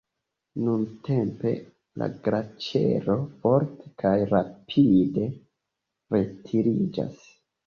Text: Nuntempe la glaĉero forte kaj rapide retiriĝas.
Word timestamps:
Nuntempe 0.67 1.51
la 2.01 2.07
glaĉero 2.27 3.19
forte 3.43 3.93
kaj 4.05 4.15
rapide 4.33 5.27
retiriĝas. 6.17 7.23